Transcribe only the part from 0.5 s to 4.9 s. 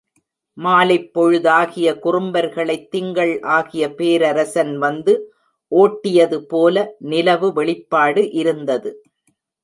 மாலைப் பொழுதாகிய குறும்பர்களைத் திங்கள் ஆகிய பேரரசன்